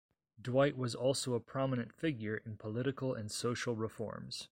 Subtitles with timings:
[0.41, 4.39] Dwight was also a prominent figure in political and social reforms.